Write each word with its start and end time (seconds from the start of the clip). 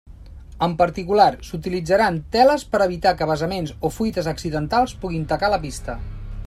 En 0.67 0.71
particular, 0.77 1.27
s'utilitzaran 1.49 2.17
teles 2.37 2.65
per 2.73 2.81
evitar 2.87 3.13
que 3.19 3.29
vessaments 3.33 3.75
o 3.89 3.93
fuites 3.99 4.31
accidentals 4.35 4.97
puguin 5.05 5.29
tacar 5.35 5.55
la 5.57 5.61
pista. 5.67 6.03